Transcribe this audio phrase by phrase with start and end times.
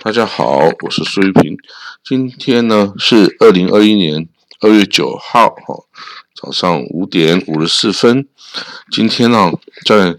[0.00, 1.56] 大家好，我是苏玉平。
[2.04, 4.28] 今天呢是二零二一年
[4.60, 5.74] 二月九号，哈，
[6.40, 8.28] 早上五点五十四分。
[8.92, 9.50] 今天呢，
[9.84, 10.12] 在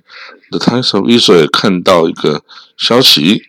[0.49, 2.43] The Times of Israel 看到一个
[2.77, 3.43] 消息，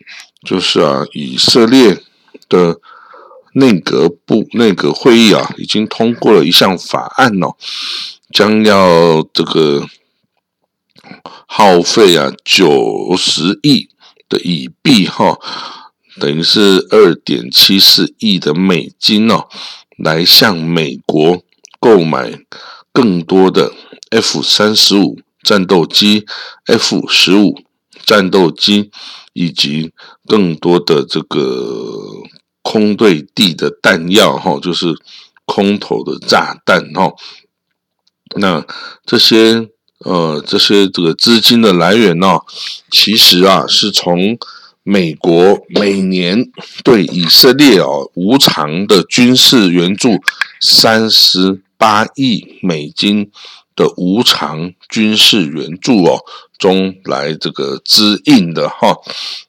[0.47, 2.01] 就是啊，以色列
[2.47, 2.79] 的
[3.53, 7.57] 内阁部内阁会议啊，已经通过了一项法案哦，
[8.31, 9.85] 将要这个
[11.45, 13.89] 耗费啊九十亿
[14.29, 15.37] 的以币哈。
[16.19, 19.47] 等于是二点七四亿的美金哦，
[19.97, 21.41] 来向美国
[21.79, 22.37] 购买
[22.91, 23.71] 更多的
[24.09, 26.25] F 三十五战斗机、
[26.65, 27.61] F 十五
[28.05, 28.91] 战斗机，
[29.31, 29.93] 以及
[30.27, 31.95] 更多的这个
[32.61, 34.93] 空对地的弹药哈，就是
[35.45, 37.13] 空投的炸弹哈。
[38.35, 38.65] 那
[39.05, 42.39] 这些呃这些这个资金的来源呢，
[42.91, 44.37] 其实啊是从。
[44.83, 46.49] 美国每年
[46.83, 50.19] 对以色列哦无偿的军事援助
[50.59, 53.29] 三十八亿美金
[53.75, 56.19] 的无偿军事援助哦
[56.57, 58.97] 中来这个支应的哈，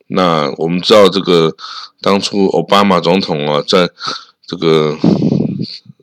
[0.08, 1.56] 那我们知道这个
[2.00, 3.88] 当初奥巴马总统啊在
[4.46, 4.98] 这个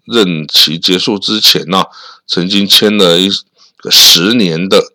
[0.05, 1.83] 任期结束之前呢，
[2.25, 3.30] 曾经签了一
[3.77, 4.91] 个十年的。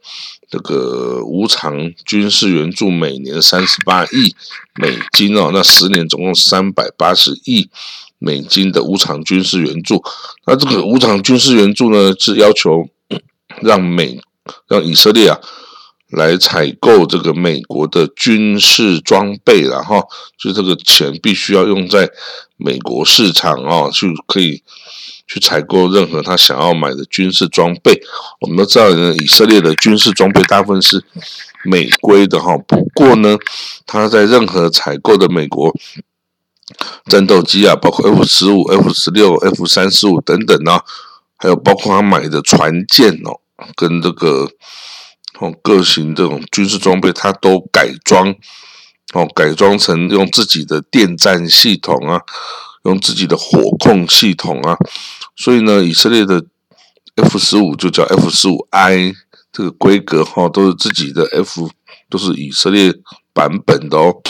[0.54, 4.32] 这个无偿军事援助每年三十八亿
[4.76, 7.68] 美金哦，那十年总共三百八十亿
[8.20, 10.00] 美金的无偿军事援助。
[10.46, 12.88] 那这个无偿军事援助呢，是要求
[13.62, 14.20] 让美
[14.68, 15.40] 让以色列啊
[16.10, 22.08] 来采购这个美国的军事装备，然后就这个钱必须要用在
[22.56, 24.62] 美国市场哦，去可以。
[25.26, 27.98] 去采购任何他想要买的军事装备，
[28.40, 31.02] 我们都知道，以色列的军事装备大部分是
[31.64, 32.56] 美规的哈。
[32.68, 33.36] 不过呢，
[33.86, 35.74] 他在任何采购的美国
[37.06, 40.82] 战斗机啊，包括 F 十五、F 十六、F 三十五等等啊，
[41.38, 43.40] 还有包括他买的船舰哦，
[43.76, 44.48] 跟这个
[45.40, 48.34] 哦各型这种军事装备，他都改装
[49.14, 52.20] 哦，改装成用自己的电站系统啊。
[52.84, 54.76] 用自己的火控系统啊，
[55.36, 56.44] 所以呢，以色列的
[57.16, 59.14] F 十五就叫 F 十五 I
[59.50, 61.70] 这个规格哈，都是自己的 F，
[62.10, 62.92] 都是以色列
[63.32, 64.20] 版本的哦。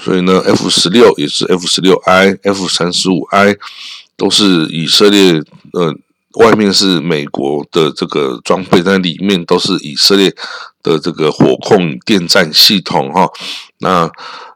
[0.00, 3.56] 所以呢，F 十六也是 F 十六 I，F 三十五 I
[4.16, 5.40] 都是以色列
[5.72, 5.94] 呃，
[6.40, 10.34] 外面是美国的这个装备，但里面都是以色列
[10.82, 13.28] 的这个火控电站系统哈。
[13.78, 14.10] 那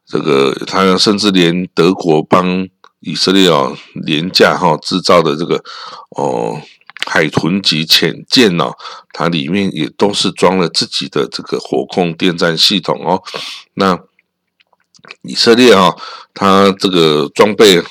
[0.05, 2.67] 这个他甚至连德国帮。
[3.01, 5.63] 以色列啊，廉价哈制造的这个
[6.11, 6.61] 哦
[7.07, 8.71] 海豚级潜舰呢，
[9.13, 13.23] 它里面也都是装了自己的这个火控电站系统哦。
[13.75, 13.99] 那
[15.23, 15.95] 以色列啊，
[16.35, 17.83] 它这个装备。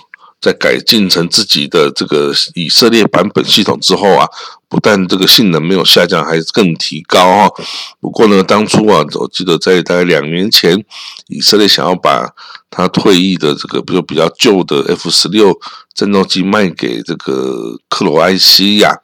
[0.41, 4.25] 在改进成自己的这个以色列版本系统之后啊，
[4.69, 7.53] 不但这个性能没有下降，还更提高哦。
[7.99, 10.81] 不过呢，当初啊，我记得在大概两年前，
[11.27, 12.33] 以色列想要把
[12.69, 15.59] 他退役的这个，比如比较旧的 F 十六
[15.93, 18.95] 战斗机卖给这个克罗埃西亚。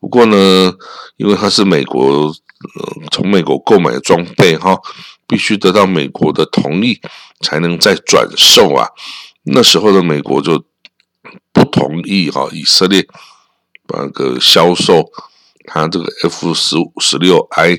[0.00, 0.72] 不过呢，
[1.16, 2.34] 因为它是美国呃
[3.10, 4.78] 从美国购买的装备哈，
[5.26, 7.00] 必须得到美国的同意
[7.40, 8.88] 才能再转售啊。
[9.44, 10.64] 那时候的美国就
[11.52, 13.06] 不同意哈，以色列
[13.86, 15.04] 把那个销售
[15.66, 17.78] 他这个 F 十五十六 I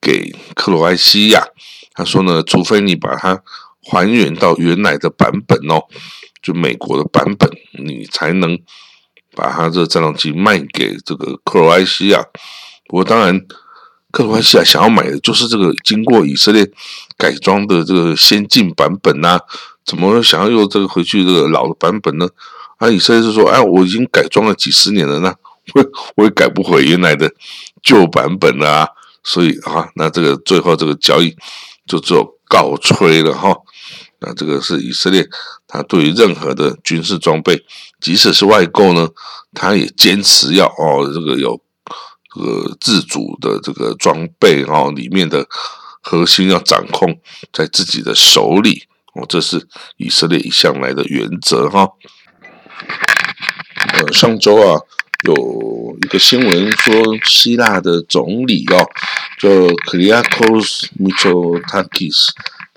[0.00, 1.46] 给克罗埃西亚。
[1.94, 3.42] 他说呢，除非你把它
[3.90, 5.82] 还原到原来的版本哦，
[6.42, 7.50] 就美国的版本，
[7.84, 8.58] 你才能
[9.34, 12.22] 把它这战斗机卖给这个克罗埃西亚。
[12.86, 13.40] 不过当然，
[14.10, 16.70] 克罗埃西亚想要买的就是这个经过以色列
[17.16, 19.40] 改装的这个先进版本呐。
[19.84, 22.28] 怎么想要用这个回去这个老的版本呢？
[22.78, 25.34] 啊，以色列是说，哎，我已经改装了几十年了呢，
[25.74, 25.84] 我
[26.14, 27.28] 我也改不回原来的
[27.82, 28.86] 旧版本啊，
[29.24, 31.34] 所以啊，那这个最后这个交易
[31.84, 33.56] 就只有告吹了哈。
[34.24, 35.28] 那这个是以色列，
[35.66, 37.64] 他对于任何的军事装备，
[38.00, 39.08] 即使是外购呢，
[39.52, 41.60] 他也坚持要哦，这个有
[42.32, 45.46] 这个自主的这个装备哦，里面的
[46.00, 47.20] 核心要掌控
[47.52, 48.84] 在自己的手里。
[49.14, 51.90] 哦，这是以色列一向来的原则哈。
[53.92, 54.80] 呃，上周啊，
[55.26, 58.88] 有一个新闻说，希腊的总理哦，
[59.38, 62.30] 叫 Kriakos Mitsotakis，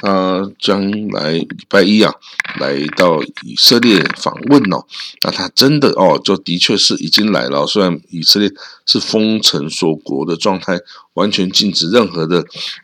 [0.06, 2.14] 他将来礼拜一啊，
[2.60, 4.86] 来到以色列访问哦。
[5.24, 7.66] 那他真的哦，就的确是已经来了。
[7.66, 8.52] 虽然以色列
[8.86, 10.78] 是封城锁国的状态，
[11.16, 12.42] 完全禁止任何的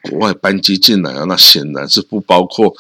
[0.10, 2.76] 国外班机进来啊，那显然是不包括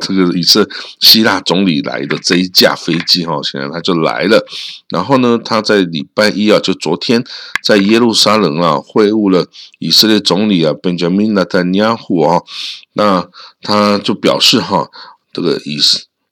[0.00, 0.68] 这个以色
[1.00, 4.44] 希腊总理来的这一架飞机哈，显然他就来了。
[4.90, 7.24] 然后呢，他在礼拜一啊，就昨天
[7.62, 9.46] 在耶路撒冷啊会晤了
[9.78, 12.42] 以色列总理啊，Benjamin Netanyahu 啊，
[12.92, 13.28] 那
[13.62, 14.90] 他就表示哈，
[15.32, 15.78] 这个以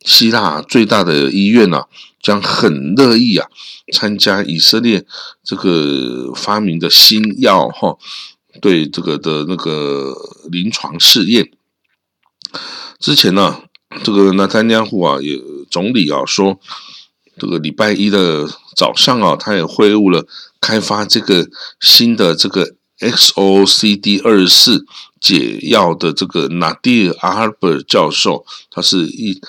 [0.04, 1.86] 希腊最大的医院啊。
[2.22, 3.48] 将很乐意啊
[3.92, 5.04] 参加以色列
[5.42, 7.98] 这个发明的新药哈，
[8.60, 10.14] 对这个的那个
[10.50, 11.50] 临床试验。
[12.98, 13.62] 之前呢，
[14.04, 15.40] 这个纳坦亚胡啊也
[15.70, 16.60] 总理啊说，
[17.38, 20.26] 这个礼拜一的早上啊，他也会晤了
[20.60, 21.48] 开发这个
[21.80, 24.84] 新的这个 XOCD 二十四
[25.20, 29.40] 解药的这个 Nadir Arber 教授，他是一。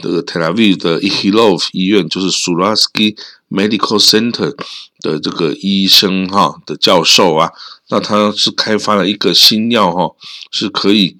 [0.00, 3.14] 这个 Tel Aviv 的 Ichilov 医院就是 Suraski
[3.50, 4.56] Medical Center
[5.02, 7.50] 的这个医生哈的教授啊，
[7.88, 10.14] 那他是开发了一个新药哈，
[10.50, 11.18] 是可以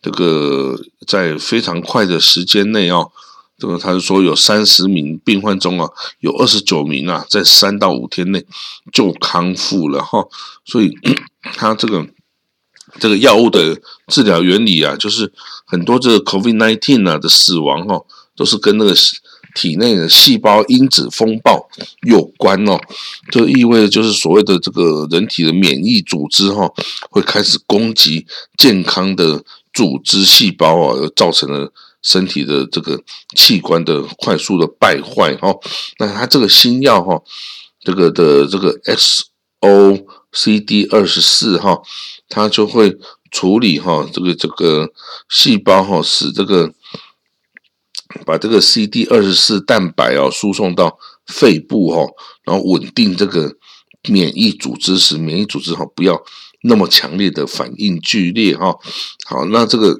[0.00, 3.10] 这个在非常快的时间内哦，
[3.58, 5.90] 这个他是说有三十名病患中啊，
[6.20, 8.46] 有二十九名啊，在三到五天内
[8.92, 10.26] 就康复了哈，
[10.64, 10.96] 所以
[11.56, 12.06] 他这个。
[13.00, 15.32] 这个药物的治疗原理啊，就是
[15.64, 18.06] 很多这个 COVID-19 啊的死亡哦，
[18.36, 18.94] 都是跟那个
[19.54, 21.68] 体内的细胞因子风暴
[22.02, 22.78] 有关哦。
[23.30, 26.68] 这意味着就是所谓的这个人体的免疫组织哈，
[27.10, 28.26] 会开始攻击
[28.58, 29.42] 健康的
[29.72, 31.72] 组织细胞啊，而造成了
[32.02, 33.00] 身体的这个
[33.36, 35.58] 器官的快速的败坏哦。
[35.98, 37.22] 那它这个新药哈，
[37.82, 38.78] 这个的这个
[39.60, 41.80] XOCD 二十四哈。
[42.26, 42.96] 它就会
[43.30, 44.90] 处理哈这个这个
[45.28, 46.72] 细胞哈，使这个
[48.24, 52.06] 把这个 CD 二十四蛋白哦输送到肺部哈，
[52.44, 53.56] 然后稳定这个
[54.08, 56.22] 免疫组织，使免疫组织哈不要
[56.62, 58.74] 那么强烈的反应剧烈哈。
[59.26, 59.98] 好，那这个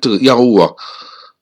[0.00, 0.70] 这个药物啊，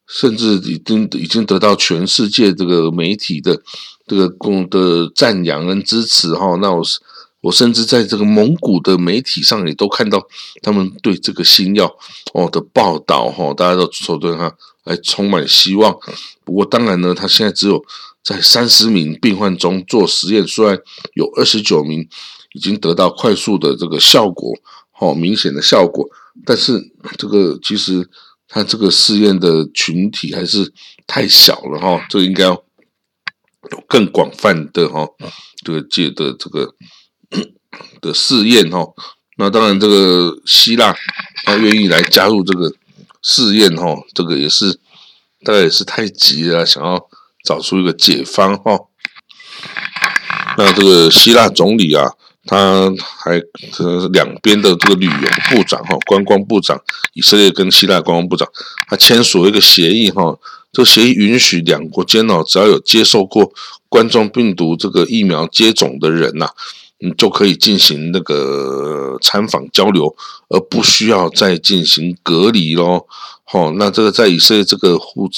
[0.07, 3.61] 甚至已经已经得到全世界这个媒体的
[4.07, 6.57] 这个共的赞扬跟支持哈。
[6.61, 6.99] 那我是。
[7.41, 10.27] 我甚至在这个蒙古的媒体上也都看到
[10.61, 11.87] 他们对这个新药
[12.35, 14.53] 哦的报道哈，大家都说对它
[14.85, 15.97] 还充满希望。
[16.45, 17.81] 不过当然呢，他现在只有
[18.25, 20.77] 在三十名病患中做实验，虽然
[21.15, 22.09] 有二十九名
[22.55, 24.53] 已经得到快速的这个效果，
[24.91, 26.05] 好明显的效果，
[26.45, 28.09] 但是这个其实
[28.49, 30.73] 他这个试验的群体还是
[31.07, 32.65] 太小了哈，这应该有
[33.87, 35.07] 更广泛的哈
[35.65, 36.75] 这个界的这个。
[38.01, 38.87] 的试验哈，
[39.37, 40.95] 那当然这个希腊
[41.45, 42.73] 他愿意来加入这个
[43.23, 44.79] 试验哈，这个也是
[45.45, 47.09] 大概也是太急了，想要
[47.45, 48.79] 找出一个解方哈。
[50.57, 52.11] 那这个希腊总理啊，
[52.47, 52.91] 他
[53.25, 53.39] 还
[53.73, 56.81] 可能是两边的这个旅游部长哈，观光部长，
[57.13, 58.49] 以色列跟希腊观光部长，
[58.89, 60.37] 他签署一个协议哈，
[60.73, 63.53] 这个协议允许两国间哦，只要有接受过
[63.89, 66.51] 冠状病毒这个疫苗接种的人呐。
[67.01, 70.15] 你就可以进行那个参访交流，
[70.49, 73.07] 而不需要再进行隔离咯。
[73.45, 75.31] 好，那这个在以色列这个护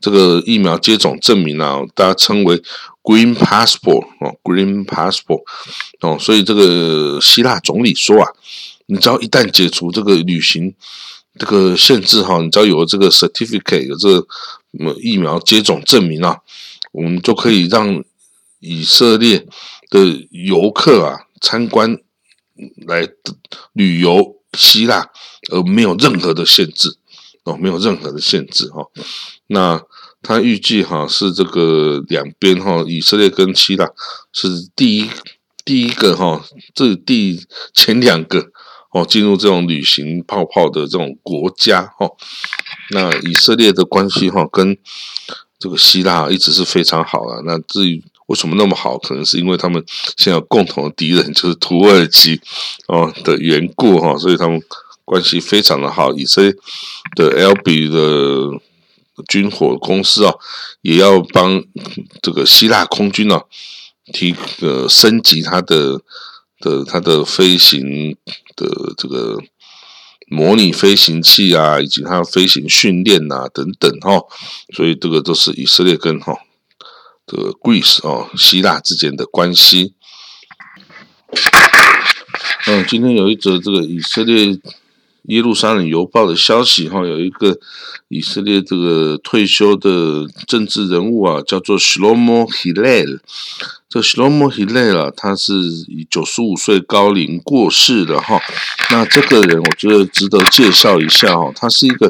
[0.00, 2.56] 这个疫苗接种证明啊，大家称为
[3.02, 5.42] Green Passport 哦，Green Passport
[6.00, 8.28] 哦，所以这个希腊总理说啊，
[8.86, 10.72] 你只要一旦解除这个旅行
[11.38, 14.26] 这个限制哈，你只要有这个 certificate 有这个
[15.02, 16.38] 疫苗接种证明啊，
[16.92, 18.02] 我们就可以让
[18.60, 19.44] 以色列。
[19.90, 21.98] 的游客啊，参观
[22.86, 23.08] 来
[23.72, 25.10] 旅游希腊，
[25.50, 26.96] 而没有任何的限制
[27.44, 28.86] 哦，没有任何的限制哈。
[29.48, 29.82] 那
[30.22, 33.90] 他预计哈是这个两边哈，以色列跟希腊
[34.32, 35.10] 是第一
[35.64, 36.44] 第一个哈，
[36.74, 37.40] 这第
[37.74, 38.50] 前两个
[38.92, 42.10] 哦进入这种旅行泡泡的这种国家哈。
[42.90, 44.76] 那以色列的关系哈跟
[45.58, 47.42] 这个希腊一直是非常好的。
[47.46, 48.96] 那至于为什么那么好？
[48.96, 49.84] 可能是因为他们
[50.16, 52.40] 现在有共同的敌人，就是土耳其
[52.86, 54.62] 哦的缘故哈，所以他们
[55.04, 56.12] 关系非常的好。
[56.14, 56.54] 以色列
[57.16, 58.50] 的 L B 的
[59.26, 60.32] 军火公司啊，
[60.80, 61.64] 也要帮
[62.22, 63.42] 这个希腊空军啊
[64.12, 66.00] 提呃升级它的
[66.60, 68.16] 的它的飞行
[68.54, 69.40] 的这个
[70.28, 74.22] 模拟飞行器啊，以及它的飞行训练啊等等哈，
[74.76, 76.38] 所以这个都是以色列跟哈。
[77.36, 79.94] 个 Greece 哦，希腊之间的关系。
[82.66, 84.58] 嗯，今天有一则这个以色列
[85.24, 87.58] 耶路撒冷邮报的消息哈，有一个
[88.08, 93.20] 以色列这个退休的政治人物啊，叫做 Shlomo Hillel。
[93.88, 95.54] 这 Shlomo Hillel 啊，他是
[95.88, 98.40] 以九十五岁高龄过世的哈。
[98.90, 102.08] 那这个人我觉得值得介绍一下哈，他是一个。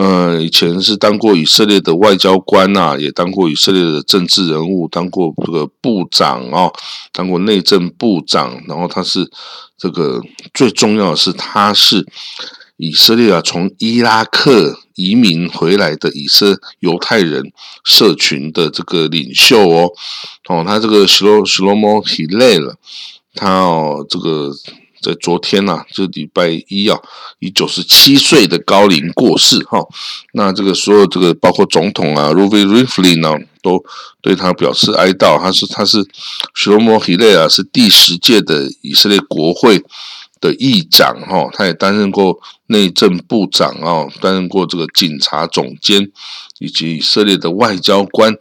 [0.00, 6.72] 呃，以前是当过以色列的外交官呐，也当过以色列的政治人物，当过这个部长哦，
[7.12, 8.62] 当过内政部长。
[8.66, 9.30] 然后他是
[9.76, 10.22] 这个
[10.54, 12.06] 最重要的是，他是
[12.78, 17.52] 以色列啊从伊拉克移民回来的以色犹太人
[17.84, 19.90] 社群的这个领袖哦。
[20.48, 22.76] 哦，他这个 Shlo Shlomo Hillel，
[23.34, 24.50] 他哦这个。
[25.02, 26.98] 在昨天呐，这礼拜一啊，
[27.38, 29.78] 以九十七岁的高龄过世哈。
[30.34, 33.82] 那这个所有这个包括总统啊，Ruvi Rivlin 呢，都
[34.20, 35.38] 对他表示哀悼。
[35.38, 36.06] 他是他是
[36.54, 39.82] Shlomo h i l e 啊，是第十届的以色列国会
[40.38, 41.48] 的议长哈。
[41.54, 46.10] 他也担任过内政部长啊，担任过这个警察总监，
[46.58, 48.34] 以及以色列的外交官，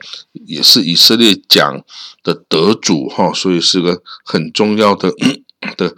[0.45, 1.81] 也是以色列奖
[2.21, 3.31] 的得主哈。
[3.33, 5.09] 所以是个很重要的
[5.77, 5.95] 的。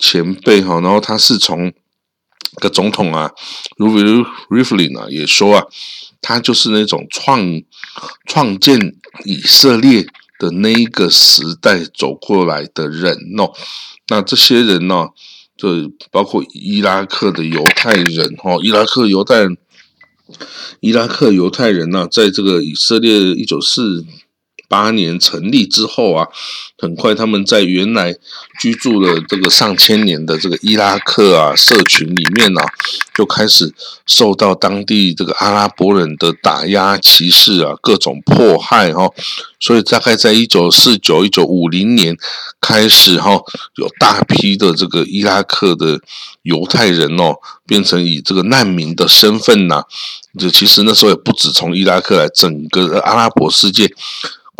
[0.00, 1.72] 前辈哈，然后他是从
[2.56, 3.30] 个总统啊
[3.76, 5.66] ，Ruvi Rivlin 啊，也说啊，
[6.22, 7.62] 他就是那种创
[8.26, 10.06] 创建以色列
[10.38, 13.52] 的那一个时代走过来的人哦。
[14.08, 15.08] 那这些人呢，
[15.56, 19.56] 就包括伊拉克的犹太人哈，伊拉克犹太人，
[20.80, 24.04] 伊拉克犹太人呢，在这个以色列一九四。
[24.70, 26.28] 八年成立之后啊，
[26.78, 28.14] 很快他们在原来
[28.60, 32.60] 居住了这个上千年的这个伊拉克啊社群里面呢，
[33.12, 33.74] 就开始
[34.06, 39.10] 受到当地这个阿拉伯人的打压、歧视啊，各种迫害哈。
[39.58, 42.16] 所以大概在一九四九、一九五零年
[42.60, 43.32] 开始哈，
[43.74, 46.00] 有大批的这个伊拉克的
[46.42, 47.34] 犹太人哦，
[47.66, 49.82] 变成以这个难民的身份呐。
[50.38, 53.92] 就其实那时候也不止从伊拉克来，整个阿拉伯世界。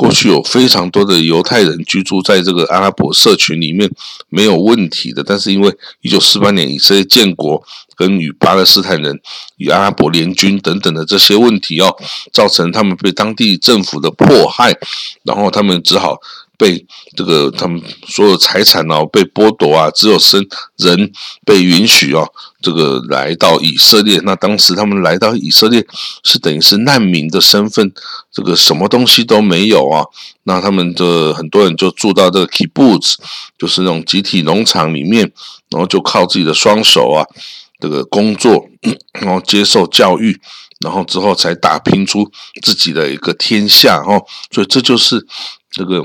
[0.01, 3.91] 过去有非常多的犹太人居住在这个阿拉伯社群里面，
[4.31, 5.23] 没有问题的。
[5.23, 7.63] 但是因为一九四八年以色列建国，
[8.01, 9.21] 跟与巴勒斯坦人
[9.59, 11.95] 与阿拉伯联军等等的这些问题哦，
[12.33, 14.75] 造成他们被当地政府的迫害，
[15.23, 16.17] 然后他们只好。
[16.61, 16.85] 被
[17.17, 21.11] 这个他们所有财产哦被剥夺啊，只有生人
[21.43, 22.31] 被允许哦，
[22.61, 24.21] 这个来到以色列。
[24.25, 25.83] 那当时他们来到以色列
[26.23, 27.91] 是等于是难民的身份，
[28.31, 30.05] 这个什么东西都没有啊。
[30.43, 33.15] 那他们的很多人就住到这个 kibbutz，
[33.57, 35.33] 就是那种集体农场里面，
[35.71, 37.25] 然后就靠自己的双手啊，
[37.81, 38.69] 这个工作，
[39.21, 40.41] 然后接受教育，
[40.81, 42.31] 然后之后才打拼出
[42.63, 44.25] 自己的一个天下哦。
[44.51, 45.27] 所以这就是
[45.71, 46.05] 这个。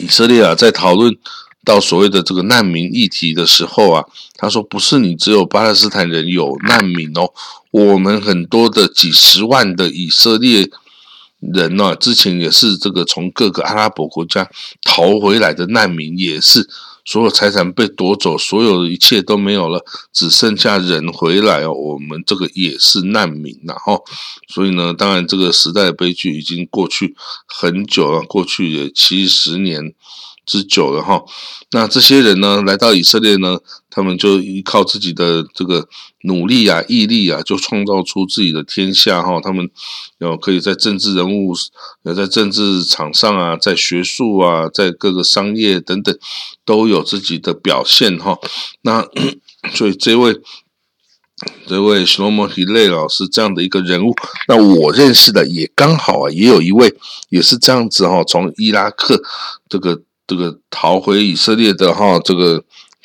[0.00, 1.16] 以色列啊，在讨论
[1.64, 4.04] 到所谓的这个难民议题的时候啊，
[4.36, 7.30] 他说：“不是你只有巴勒斯坦人有难民哦，
[7.70, 10.68] 我们很多的几十万的以色列
[11.52, 14.48] 人呢，之前也是这个从各个阿拉伯国家
[14.82, 16.68] 逃回来的难民，也是
[17.04, 21.72] 所有财产被夺走，所有的一切都没有了，只剩下人回来哦。
[21.72, 24.00] 我们这个也是难民呐，哈。
[24.48, 27.14] 所以呢，当然这个时代的悲剧已经过去
[27.46, 29.92] 很久了，过去也七十年。”
[30.46, 31.22] 之久了哈，
[31.72, 33.58] 那这些人呢，来到以色列呢，
[33.90, 35.88] 他们就依靠自己的这个
[36.24, 39.40] 努力啊、毅力啊，就创造出自己的天下哈。
[39.40, 39.70] 他们
[40.18, 41.54] 有可以在政治人物、
[42.02, 46.16] 有在政治场上啊，在学术啊，在各个商业等等，
[46.64, 48.38] 都有自己的表现哈。
[48.82, 49.06] 那
[49.72, 50.38] 所以这位
[51.66, 54.14] 这位 Shlomo h i l e 老师这样的一个人物，
[54.48, 56.94] 那我认识的也刚好啊，也有一位
[57.30, 59.22] 也是这样子哈，从伊拉克
[59.68, 60.02] 这个。
[60.26, 62.62] 这个逃回以色列的哈，这个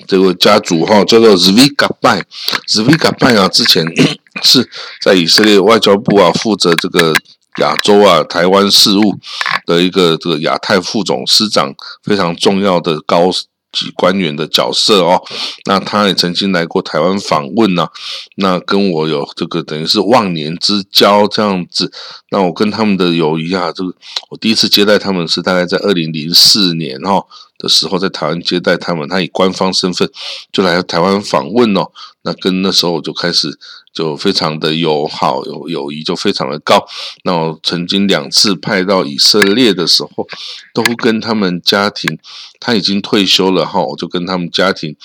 [0.07, 3.85] 这个家族哈，叫做 Zvi Gabai，Zvi Gabai 啊，之前
[4.43, 4.69] 是
[5.01, 7.13] 在以色列外交部啊，负责这个
[7.59, 9.19] 亚洲啊、台湾事务
[9.65, 11.73] 的一个这个亚太副总司长，
[12.03, 13.29] 非常重要的高。
[13.71, 15.21] 级官员的角色哦，
[15.65, 17.87] 那他也曾经来过台湾访问呐，
[18.35, 21.91] 那跟我有这个等于是忘年之交这样子，
[22.31, 23.93] 那我跟他们的友谊啊，这个
[24.29, 27.23] 我第一次接待他们是大概在二零零四年哈
[27.59, 30.09] 的时候，在台湾接待他们，他以官方身份
[30.51, 31.91] 就来台湾访问哦，
[32.23, 33.59] 那跟那时候我就开始。
[33.91, 36.87] 就非常的友好，友友谊就非常的高。
[37.23, 40.25] 那我曾经两次派到以色列的时候，
[40.73, 42.17] 都跟他们家庭，
[42.59, 44.95] 他已经退休了哈，我就跟他们家庭，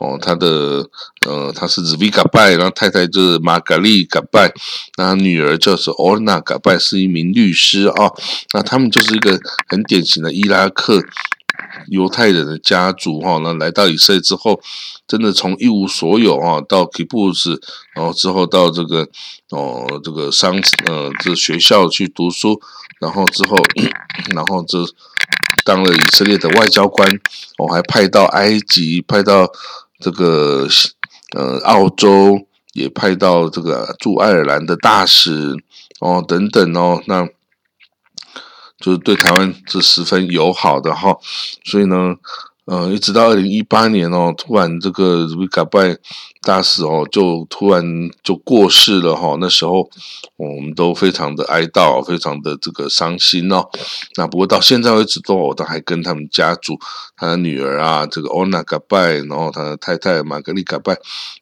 [0.00, 0.86] 哦，他的
[1.26, 4.52] 呃，他是 Zvi Gabai，，然后太太就是玛格丽嘎拜，
[4.98, 8.10] 那女儿就是 Orna 嘎拜，是一名律师啊。
[8.52, 9.38] 那他们就是一个
[9.68, 11.00] 很典型的伊拉克
[11.88, 14.60] 犹太人的家族哈，那来到以色列之后，
[15.06, 17.58] 真的从一无所有啊，到 k i b u z
[17.94, 19.06] 然后之后到这个
[19.50, 20.54] 哦这个商
[20.86, 22.60] 呃这学校去读书，
[23.00, 23.56] 然后之后
[24.34, 24.78] 然后这
[25.64, 27.08] 当了以色列的外交官，
[27.58, 29.50] 我还派到埃及，派到
[30.00, 30.66] 这个
[31.36, 35.56] 呃澳洲，也派到这个驻爱尔兰的大使
[36.00, 37.28] 哦等等哦那。
[38.82, 41.16] 就是对台湾是十分友好的哈，
[41.64, 42.14] 所以呢。
[42.64, 45.96] 呃，一直到二零一八年哦，突然这个维卡拜
[46.42, 47.82] 大使哦，就突然
[48.22, 49.36] 就过世了哈。
[49.40, 49.88] 那时候
[50.36, 53.68] 我们都非常的哀悼，非常的这个伤心哦。
[54.16, 56.78] 那不过到现在为止，都我都还跟他们家族、
[57.16, 60.96] 他的女儿啊，这个欧娜卡拜，然后他的太太玛格丽卡拜，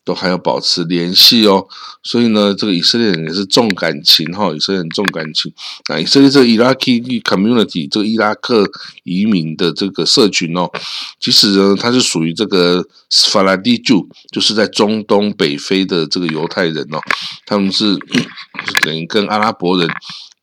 [0.04, 1.66] 都还要保持联系哦。
[2.02, 5.52] 所以呢，这个以色列人也是重感情哈，以色列人重感情。
[5.88, 8.64] 那以色列这个伊拉克 community，这个伊拉克
[9.04, 10.70] 移民的这个社群哦。
[11.18, 12.84] 其实呢，它是属于这个
[13.30, 16.98] 法拉第族，就是在中中东北非的这个犹太人哦，
[17.46, 17.96] 他们是
[18.84, 19.88] 等于跟阿拉伯人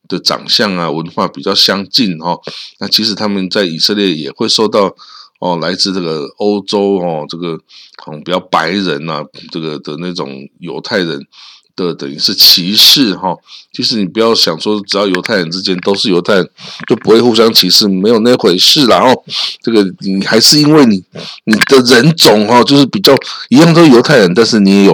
[0.08, 2.40] 的长相啊、文化比较相近哦。
[2.80, 4.96] 那其实他们在以色列也会受到
[5.40, 7.60] 哦，来自这个欧洲哦，这个
[8.08, 11.28] 嗯比较白人啊，这个的那种犹太人。
[11.78, 13.34] 的等于是歧视哈，
[13.72, 16.50] 其实你不要想说只要犹太人之间都是犹太人
[16.90, 19.16] 就不会互相歧视，没有那回事啦哦。
[19.62, 21.02] 这个你还是因为你
[21.46, 23.16] 你的人种哈，就是比较
[23.50, 24.94] 一样都是犹太人，但是你也有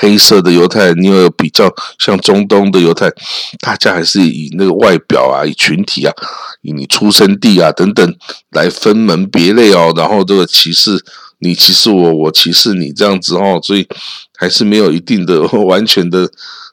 [0.00, 3.10] 黑色的犹太人，你也有比较像中东的犹太，
[3.60, 6.12] 大家还是以那个外表啊，以群体啊，
[6.62, 8.16] 以你出生地啊等等
[8.52, 11.04] 来分门别类哦，然后这个歧视
[11.42, 13.86] 你歧视我，我歧视你这样子哦，所以。
[14.34, 16.28] 还是没有一定的 完全的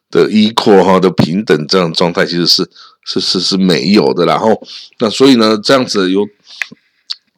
[0.09, 2.67] 的 equal 哈的平等这样状态，其实是
[3.05, 4.25] 是是是没有的。
[4.25, 4.59] 然后
[4.97, 6.27] 那所以呢，这样子有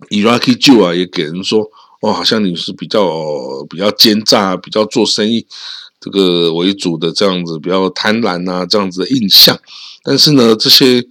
[0.09, 1.69] Iraqi Jew 啊，也给人说
[1.99, 3.05] 哦，好像你是比较
[3.69, 5.45] 比较奸诈，比较做生意
[5.99, 9.59] 这个为主的这样子，比较贪婪啊这样子的印象。
[10.01, 11.05] 但是呢，这些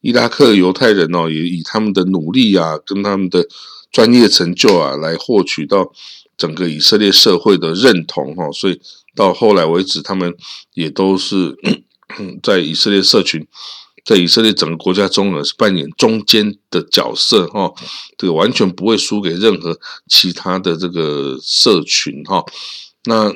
[0.00, 3.46] 伊拉克犹太人哦，也以他们的努力啊，跟他们的
[3.90, 5.92] 专业成就啊，来获取到。
[6.36, 8.80] 整个以色列社会的认同哈，所以
[9.16, 10.32] 到后来为止，他们
[10.72, 11.56] 也都是
[12.44, 13.44] 在以色列社群，
[14.04, 17.74] 在以色列整个国家中呢，是扮演中间的角色哈，
[18.16, 22.44] 这个完全不会输给任何其他的这个社群哈。
[23.06, 23.32] 那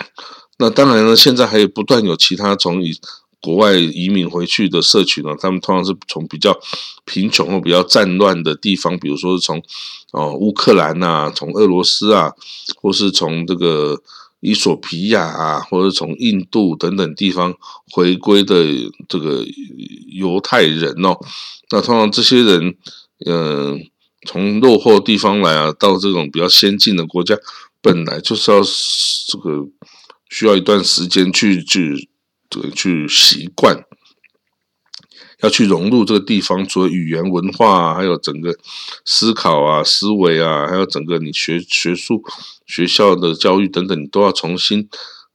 [0.60, 2.92] 那当然呢，现在还有不断有其他从以
[3.42, 6.56] 国外移民回去的社群呢，他们通常是从比较
[7.04, 9.60] 贫穷或比较战乱的地方，比如说是从
[10.12, 12.30] 哦乌克兰呐，从俄罗斯啊，
[12.80, 14.00] 或是从这个
[14.38, 17.52] 伊索比亚啊，或者从印度等等地方
[17.90, 18.64] 回归的
[19.08, 19.44] 这个
[20.12, 21.18] 犹太人哦，
[21.72, 22.76] 那通常这些人，
[23.26, 23.80] 嗯，
[24.28, 27.36] 从落后地方来啊，到这种比较先进的国家，
[27.80, 28.60] 本来就是要
[29.26, 29.66] 这个
[30.30, 32.08] 需要一段时间去去。
[32.74, 33.84] 去习惯，
[35.40, 38.56] 要去融入这个地方，除了语言文化啊，还有整个
[39.04, 42.22] 思考啊、思维啊，还有整个你学学术
[42.66, 44.88] 学校的教育等等，你都要重新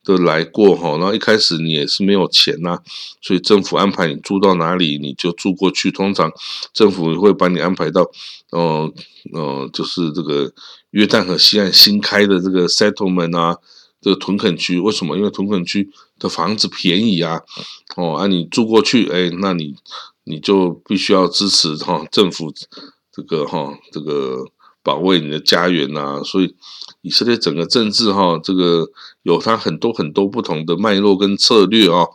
[0.04, 0.92] 的来过哈。
[0.92, 2.80] 然后一开始你也是没有钱呐，
[3.22, 5.92] 所以政府安排你住到哪里，你就住过去。
[5.92, 6.32] 通常
[6.74, 8.10] 政府会把你安排到，
[8.52, 8.94] 呃
[9.34, 10.54] 呃，就是这个
[10.92, 13.58] 约旦河西岸新开的这个 settlement 啊。
[14.00, 15.18] 这个屯垦区为什么？
[15.18, 17.42] 因为屯垦区的房子便宜啊，
[17.96, 19.76] 哦，啊，你住过去，哎，那你
[20.24, 22.54] 你就必须要支持哈政府
[23.12, 24.46] 这个哈这个
[24.84, 26.22] 保卫你的家园呐。
[26.24, 26.56] 所以
[27.02, 28.88] 以色列整个政治哈，这个
[29.24, 32.06] 有它很多很多不同的脉络跟策略啊。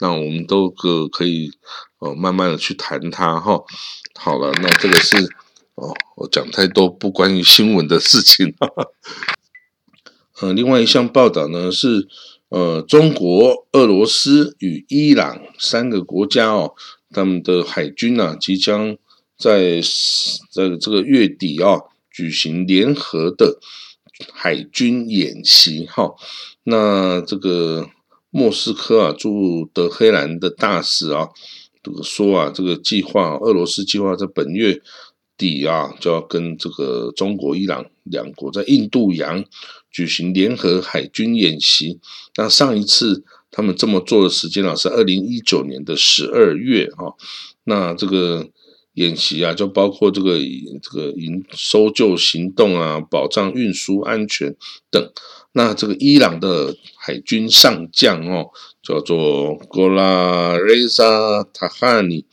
[0.00, 1.50] 那我们都可可以
[1.98, 3.58] 哦慢慢的去谈它哈。
[4.14, 5.16] 好了，那这个是
[5.76, 8.54] 哦，我讲太多不关于新闻的事情。
[10.40, 12.08] 呃，另外一项报道呢是，
[12.48, 16.72] 呃，中国、俄罗斯与伊朗三个国家哦，
[17.10, 18.96] 他们的海军呢即将
[19.36, 19.80] 在
[20.50, 23.58] 在这个月底啊举行联合的
[24.32, 26.14] 海军演习哈。
[26.64, 27.88] 那这个
[28.30, 31.28] 莫斯科啊驻德黑兰的大使啊，
[31.82, 34.80] 这个说啊，这个计划，俄罗斯计划在本月
[35.36, 39.44] 底啊就要跟这个中国、伊朗两国在印度洋。
[39.92, 41.98] 举行联合海军演习，
[42.36, 47.12] 那上一次他们这么做的时间啊是二零一九年的十二月哈，
[47.64, 48.48] 那这个
[48.94, 50.38] 演习啊就包括这个
[50.80, 54.54] 这个营搜救行动啊，保障运输安全
[54.92, 55.12] 等。
[55.54, 62.24] 那这个伊朗的海军上将哦，叫做戈拉雷萨塔汉尼，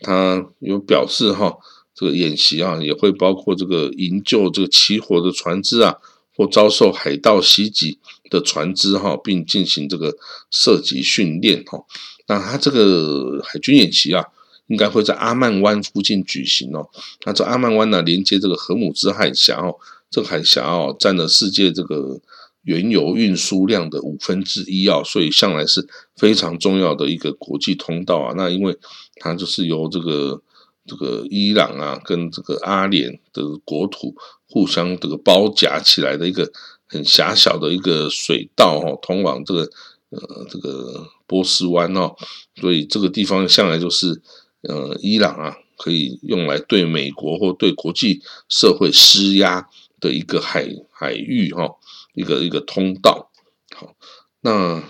[0.00, 1.56] 他有表示哈。
[2.00, 5.94] 这个演习啊，也会包括这个营救这个起火的船只啊，
[6.34, 7.98] 或遭受海盗袭击
[8.30, 10.16] 的船只哈，并进行这个
[10.50, 11.84] 射击训练哈。
[12.26, 14.24] 那它这个海军演习啊，
[14.68, 16.88] 应该会在阿曼湾附近举行哦。
[17.26, 19.76] 那这阿曼湾呢，连接这个荷姆兹海峡哦，
[20.10, 22.18] 这个海峡哦，占了世界这个
[22.62, 25.86] 原油运输量的五分之一哦，所以向来是
[26.16, 28.32] 非常重要的一个国际通道啊。
[28.34, 28.74] 那因为
[29.16, 30.40] 它就是由这个
[30.90, 34.16] 这个伊朗啊跟这个阿联的国土
[34.48, 36.50] 互相这个包夹起来的一个
[36.86, 39.70] 很狭小的一个水道哦，通往这个。
[40.12, 42.16] 呃，这个波斯湾哦，
[42.56, 44.20] 所以这个地方向来就是
[44.62, 49.68] 呃，伊朗啊可以用来对美国或对国际社会施压
[50.00, 51.76] 的一个海海域哈，
[52.12, 53.30] 一个一个通道。
[53.72, 53.94] 好，
[54.40, 54.82] 那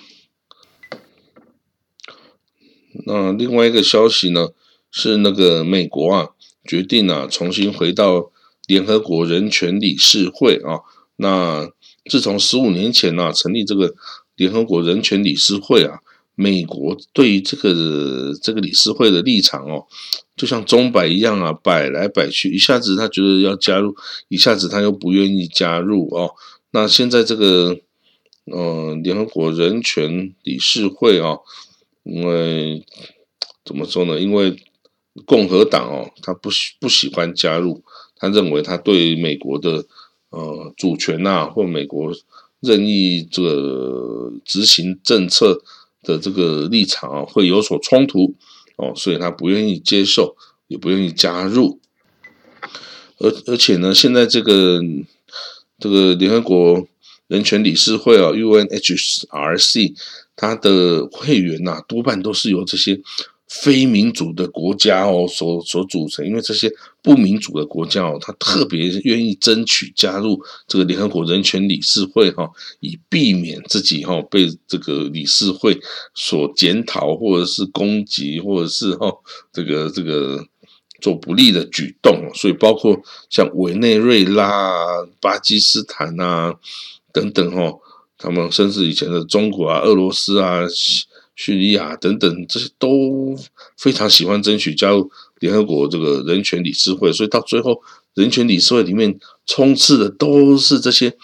[3.05, 4.49] 那另外一个消息呢，
[4.91, 6.29] 是那个美国啊
[6.65, 8.31] 决定啊重新回到
[8.67, 10.81] 联合国人权理事会啊。
[11.17, 11.71] 那
[12.11, 13.95] 自从十五年前呢成立这个。
[14.37, 15.99] 联合国人权理事会啊，
[16.35, 19.85] 美国对于这个这个理事会的立场哦，
[20.35, 23.95] 就像钟摆一样啊，摆来摆去，一下子他觉得要加入，
[24.29, 26.31] 一下子他又不愿意加入哦。
[26.71, 27.81] 那现在这个
[28.47, 31.37] 呃联合国人权理事会啊，
[32.05, 32.83] 因为
[33.63, 34.19] 怎么说呢？
[34.19, 34.57] 因为
[35.25, 37.83] 共和党哦，他不喜不喜欢加入，
[38.17, 39.85] 他认为他对美国的
[40.31, 42.13] 呃主权呐，或美国。
[42.63, 45.63] 任意这个执行政策
[46.03, 48.35] 的这个立场啊，会有所冲突
[48.77, 50.37] 哦，所以他不愿意接受，
[50.69, 51.81] 也不愿意加入。
[53.17, 54.79] 而而且呢，现在这个
[55.79, 56.87] 这个联合国
[57.29, 59.95] 人权理事会啊，UNHRC，
[60.37, 63.01] 它的会员呐，多半都是由这些。
[63.51, 66.71] 非民主的国家哦，所所组成，因为这些
[67.03, 75.77] 不民主的国家哦，他特别愿意争取加入这个联合国人权理事会哈，以避免自己哈被这个理事会
[76.15, 79.13] 所检讨，或者是攻击，或者是哈
[79.53, 80.47] 这个这个
[81.01, 82.31] 做不利的举动。
[82.33, 82.97] 所以，包括
[83.31, 84.87] 像委内瑞拉、
[85.21, 86.55] 巴基斯坦啊
[87.13, 87.77] 等等哈，
[88.17, 90.61] 他们甚至以前的中国啊、俄罗斯啊。
[91.41, 93.35] 叙利亚等等，这些都
[93.75, 97.81] 非常喜欢争取加入联合国这个人权理事会，所以到最后，
[98.13, 101.17] 人权理事会里面充斥的都是这些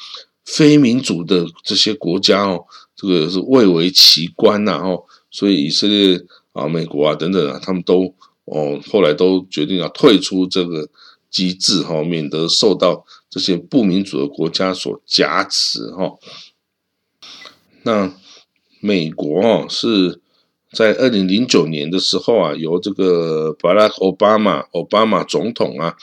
[0.42, 2.64] 非民主的这些国家哦，
[2.96, 6.18] 这个是蔚为奇观呐哦，所以以色列
[6.55, 8.14] 啊、美国啊等等啊，他们都
[8.46, 10.88] 哦后来都决定要退出这个
[11.31, 16.14] 机制哈，免得受到这些不民主的国家所夹持哈。
[17.83, 18.14] 那。
[18.87, 20.20] 美国哦是
[20.70, 25.96] 在二零零九年的时候啊，由这个巴拉克奥巴马奥巴马总统啊，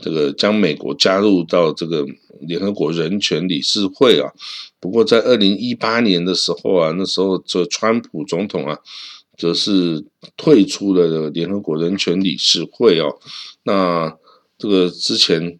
[0.00, 2.06] 这个将美国加入到这个
[2.40, 4.32] 联合国人权理事会啊。
[4.80, 8.78] 不过在二零一八年的时候啊，那时候这川普总统啊，
[9.36, 10.02] 则是
[10.38, 13.18] 退出了联合国人权理事会哦。
[13.64, 14.16] 那
[14.56, 15.58] 这个之前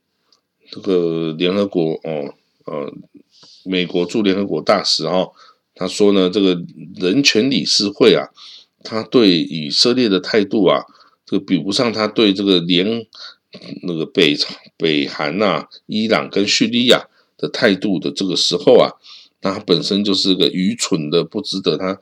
[0.71, 2.33] 这个联合国哦
[2.65, 2.91] 呃，
[3.65, 5.33] 美国驻联合国大使哦。
[5.77, 6.63] 他说呢，这个
[6.95, 8.29] 人权理事会啊，
[8.85, 10.85] 他对以色列的态度啊，
[11.27, 13.05] 这个比不上他对这个连
[13.83, 14.37] 那个北
[14.77, 18.93] 北韩呐、伊朗跟叙利亚的态度的这个时候啊，
[19.43, 21.99] 那他本身就是个愚蠢的、不值得他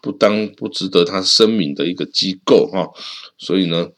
[0.00, 2.88] 不当、不值得他声明的一个机构哈。
[3.36, 3.90] 所以呢，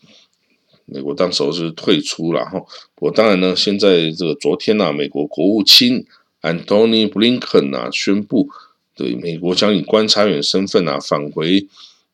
[0.86, 2.60] 美国当时候是退出了哈。
[2.96, 6.04] 我当然呢，现在这个昨天呐，美国国务卿
[6.40, 8.48] Antony Blinken 啊宣布。
[8.94, 11.66] 对，美国将以观察员身份啊返回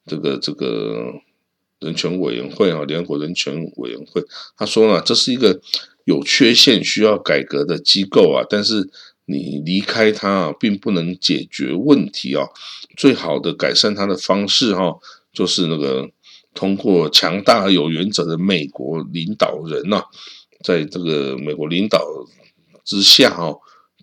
[0.06, 1.12] 这个这个
[1.80, 4.22] 人权委员会啊，联合国人权委员会。
[4.56, 5.60] 他说呢，这是一个
[6.04, 8.88] 有缺陷、需要改革的机构啊，但是
[9.24, 12.46] 你离开它啊，并不能解决问题啊。
[12.96, 14.98] 最好的改善它的方式哈，
[15.32, 16.08] 就是那个
[16.54, 20.04] 通过强大而有原则的美国领导人呐，
[20.62, 22.00] 在这个美国领导
[22.84, 23.56] 之下哈。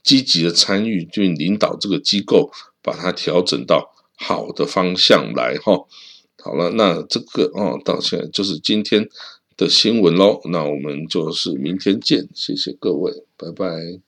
[0.06, 5.86] 积极的参与就领导这个机构，把它调整到好的方向来哈。
[6.42, 9.10] 好了，那这个哦，到现在就是今天
[9.58, 10.40] 的新闻喽。
[10.46, 14.05] 那我们就是明天见，谢谢各位，拜拜。